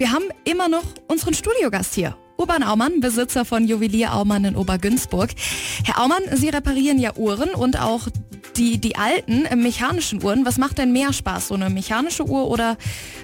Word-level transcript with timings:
Wir 0.00 0.12
haben 0.12 0.24
immer 0.44 0.70
noch 0.70 0.84
unseren 1.08 1.34
Studiogast 1.34 1.94
hier. 1.94 2.16
Urban 2.38 2.62
Aumann, 2.62 3.00
Besitzer 3.00 3.44
von 3.44 3.66
Juwelier 3.66 4.14
Aumann 4.14 4.46
in 4.46 4.56
Obergünzburg. 4.56 5.28
Herr 5.84 6.02
Aumann, 6.02 6.22
Sie 6.32 6.48
reparieren 6.48 6.98
ja 6.98 7.16
Uhren 7.16 7.50
und 7.50 7.78
auch 7.78 8.08
die, 8.56 8.78
die 8.78 8.96
alten 8.96 9.44
äh, 9.46 9.56
mechanischen 9.56 10.22
Uhren. 10.22 10.44
Was 10.44 10.58
macht 10.58 10.78
denn 10.78 10.92
mehr 10.92 11.12
Spaß, 11.12 11.48
so 11.48 11.54
eine 11.54 11.70
mechanische 11.70 12.24
Uhr 12.24 12.48
oder 12.48 12.76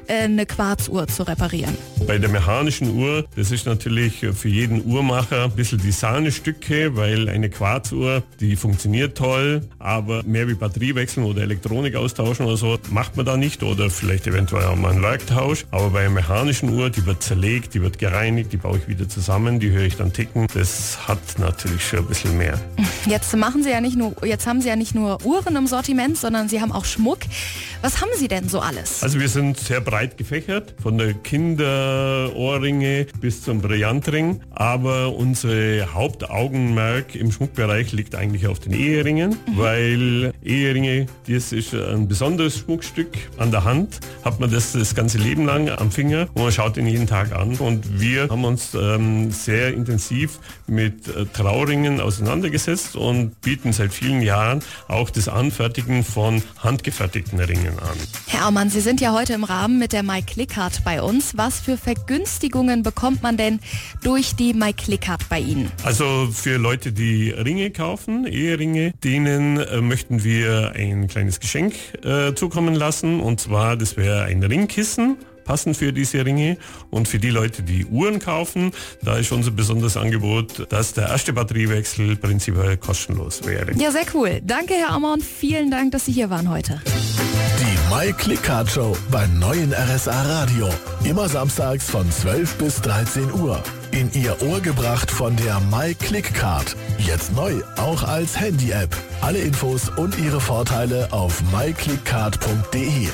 äh, 0.07 0.25
eine 0.25 0.47
Quarzuhr 0.47 1.07
zu 1.07 1.23
reparieren? 1.23 1.77
Bei 2.07 2.19
der 2.19 2.29
mechanischen 2.29 2.97
Uhr, 2.97 3.25
das 3.37 3.51
ist 3.51 3.67
natürlich 3.67 4.27
für 4.35 4.49
jeden 4.49 4.85
Uhrmacher 4.85 5.45
ein 5.45 5.53
bisschen 5.53 5.79
die 5.79 5.91
Sahnestücke, 5.91 6.97
weil 6.97 7.29
eine 7.29 7.51
Quarzuhr, 7.51 8.23
die 8.41 8.57
funktioniert 8.57 9.17
toll, 9.17 9.63
aber 9.79 10.23
mehr 10.23 10.49
wie 10.49 10.55
Batterie 10.55 10.95
wechseln 10.95 11.25
oder 11.25 11.43
Elektronik 11.43 11.95
austauschen 11.97 12.47
oder 12.47 12.57
so 12.57 12.79
macht 12.91 13.17
man 13.17 13.27
da 13.27 13.37
nicht 13.37 13.63
oder 13.63 13.91
vielleicht 13.91 14.27
eventuell 14.27 14.67
auch 14.67 14.77
mal 14.77 14.93
einen 14.93 15.03
Werktausch. 15.03 15.67
Aber 15.71 15.91
bei 15.91 16.01
einer 16.01 16.11
mechanischen 16.11 16.71
Uhr, 16.71 16.91
die 16.91 17.05
wird 17.07 17.23
zerlegt, 17.23 17.75
die 17.75 17.83
wird 17.83 17.99
gereinigt, 17.99 18.53
die 18.53 18.57
baue 18.57 18.79
ich 18.79 18.89
wieder 18.89 19.09
zusammen, 19.09 19.61
die 19.61 19.71
höre 19.71 19.85
ich 19.85 19.97
dann 19.97 20.13
ticken. 20.13 20.47
Das 20.55 21.09
hat 21.09 21.19
natürlich 21.39 21.87
schon 21.87 22.01
ein 22.01 22.07
bisschen 22.07 22.37
mehr. 22.37 22.61
Jetzt 23.07 23.35
machen 23.37 23.63
Sie 23.63 23.71
ja 23.71 23.81
nicht 23.81 23.97
nur, 23.97 24.15
jetzt 24.25 24.47
haben 24.47 24.61
Sie 24.61 24.69
ja 24.69 24.77
nicht 24.77 24.95
nur 24.95 25.16
Uhren 25.25 25.57
im 25.57 25.67
Sortiment, 25.67 26.17
sondern 26.17 26.49
Sie 26.49 26.61
haben 26.61 26.73
auch 26.73 26.85
Schmuck. 26.85 27.21
Was 27.87 28.01
haben 28.01 28.11
Sie 28.17 28.27
denn 28.27 28.49
so 28.49 28.59
alles? 28.59 29.05
Also 29.05 29.21
wir 29.21 29.29
sind 29.29 29.61
sehr 29.61 29.81
breit 29.81 30.19
gefächert, 30.19 30.75
von 30.83 30.99
der 30.99 31.15
Kinderohrringe 31.15 33.07
bis 33.21 33.43
zum 33.43 33.61
Brillantring, 33.61 34.41
aber 34.51 35.15
unsere 35.15 35.95
Hauptaugenmerk 35.95 37.15
im 37.15 37.31
Schmuckbereich 37.31 37.93
liegt 37.93 38.17
eigentlich 38.17 38.49
auf 38.49 38.59
den 38.59 38.73
Eheringen, 38.73 39.31
mhm. 39.47 39.57
weil 39.57 40.33
Eheringe, 40.43 41.07
das 41.29 41.53
ist 41.53 41.75
ein 41.75 42.09
besonderes 42.09 42.59
Schmuckstück 42.59 43.13
an 43.37 43.53
der 43.53 43.63
Hand, 43.63 44.01
hat 44.25 44.41
man 44.41 44.51
das 44.51 44.73
das 44.73 44.97
ganze 44.97 45.19
Leben 45.19 45.47
lang 45.47 45.69
am 45.69 45.93
Finger 45.93 46.27
und 46.35 46.43
man 46.43 46.51
schaut 46.51 46.77
ihn 46.79 46.89
jeden 46.89 47.07
Tag 47.07 47.37
an 47.37 47.55
und 47.55 48.01
wir 48.01 48.29
haben 48.29 48.45
uns 48.45 48.75
ähm, 48.75 49.31
sehr 49.31 49.73
intensiv 49.73 50.41
mit 50.67 51.07
äh, 51.07 51.25
Trauringen 51.27 52.01
auseinandergesetzt 52.01 52.97
und 52.97 53.41
bieten 53.43 53.73
seit 53.73 53.95
vielen 53.95 54.23
Jahren 54.23 54.65
auch 54.89 55.09
das 55.09 55.29
Anfertigen 55.29 56.03
von 56.03 56.43
handgefertigten 56.59 57.39
Ringen 57.39 57.76
an. 57.79 57.97
Herr 58.27 58.49
Aumann, 58.49 58.71
Sie 58.71 58.81
sind 58.81 59.01
ja 59.01 59.13
heute 59.13 59.33
im 59.33 59.45
Rahmen 59.45 59.79
mit 59.79 59.93
der 59.93 60.03
MyClickCard 60.03 60.85
bei 60.85 61.03
uns. 61.03 61.37
Was 61.37 61.61
für 61.61 61.77
Vergünstigungen 61.77 62.83
bekommt 62.83 63.23
man 63.23 63.37
denn 63.37 63.61
durch 64.03 64.35
die 64.35 64.55
MyClickCard 64.55 65.29
bei 65.29 65.41
Ihnen? 65.41 65.71
Also 65.85 66.29
für 66.33 66.57
Leute, 66.57 66.93
die 66.93 67.31
Ringe 67.31 67.71
kaufen, 67.71 68.27
Eheringe, 68.27 68.93
denen 69.05 69.59
äh, 69.59 69.81
möchten 69.81 70.25
wir 70.25 70.73
ein 70.75 71.09
kleines 71.09 71.41
Geschenk 71.41 71.75
äh, 72.05 72.35
zukommen 72.35 72.75
lassen. 72.75 73.21
Und 73.21 73.41
zwar, 73.41 73.77
das 73.77 73.97
wäre 73.97 74.25
ein 74.25 74.43
Ringkissen 74.43 75.17
passen 75.47 75.75
für 75.75 75.93
diese 75.95 76.27
Ringe. 76.27 76.59
Und 76.91 77.09
für 77.09 77.19
die 77.19 77.31
Leute, 77.31 77.63
die 77.63 77.87
Uhren 77.87 78.19
kaufen, 78.19 78.73
da 79.03 79.17
ist 79.17 79.33
unser 79.33 79.53
besonderes 79.53 79.97
Angebot, 79.97 80.71
dass 80.71 80.93
der 80.93 81.09
erste 81.09 81.33
Batteriewechsel 81.33 82.17
prinzipiell 82.17 82.77
kostenlos 82.77 83.47
wäre. 83.47 83.73
Ja, 83.77 83.91
sehr 83.91 84.05
cool. 84.13 84.41
Danke, 84.45 84.75
Herr 84.75 84.91
Ammann. 84.91 85.21
Vielen 85.21 85.71
Dank, 85.71 85.93
dass 85.93 86.05
Sie 86.05 86.13
hier 86.13 86.29
waren 86.29 86.51
heute. 86.51 86.83
My 87.91 88.13
Click 88.13 88.43
Card 88.43 88.69
Show 88.69 88.97
beim 89.11 89.39
neuen 89.39 89.73
RSA 89.73 90.23
Radio. 90.23 90.69
Immer 91.05 91.29
samstags 91.29 91.89
von 91.89 92.11
12 92.11 92.55
bis 92.57 92.81
13 92.83 93.33
Uhr. 93.33 93.63
In 93.93 94.13
Ihr 94.13 94.37
Ohr 94.43 94.61
gebracht 94.61 95.11
von 95.11 95.37
der 95.37 95.61
My 95.61 95.95
Click 95.95 96.35
Card. 96.35 96.75
Jetzt 96.99 97.33
neu, 97.35 97.55
auch 97.77 98.03
als 98.03 98.39
Handy-App. 98.39 98.95
Alle 99.21 99.39
Infos 99.39 99.89
und 99.97 100.19
ihre 100.19 100.41
Vorteile 100.41 101.13
auf 101.13 101.41
myclickcard.de. 101.53 103.09